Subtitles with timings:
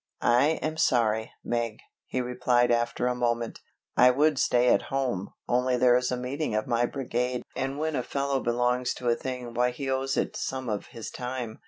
[0.23, 3.59] "I am sorry, Meg," he replied after a moment.
[3.95, 7.95] "I would stay at home, only there is a meeting of my brigade and when
[7.95, 11.59] a fellow belongs to a thing why he owes it some of his time.